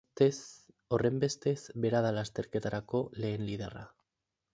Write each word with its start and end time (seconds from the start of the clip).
Horrenbestez, 0.95 1.59
bera 1.83 2.01
da 2.05 2.13
lasterketako 2.15 3.03
lehen 3.25 3.45
liderra. 3.51 3.85